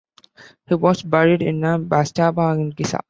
He 0.65 0.73
was 0.73 1.03
buried 1.03 1.43
in 1.43 1.63
a 1.63 1.77
mastaba 1.77 2.55
in 2.59 2.71
Giza. 2.71 2.97